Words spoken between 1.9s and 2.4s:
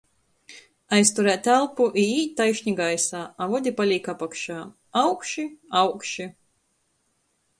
i īt